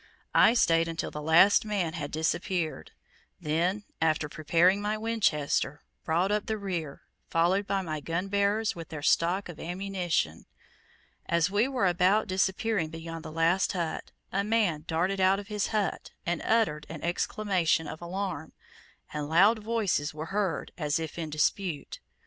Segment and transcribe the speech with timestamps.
[0.33, 2.91] I stayed until the last man had disappeared;
[3.39, 9.03] then, after preparing my Winchester, brought up the rear, followed by my gunbearers with their
[9.03, 10.47] stock of ammunition.
[11.27, 15.67] As we were about disappearing beyond the last hut, a man darted out of his
[15.67, 18.53] hut, and uttered an exclamation of alarm,
[19.13, 21.99] and loud voices were heard as if in dispute.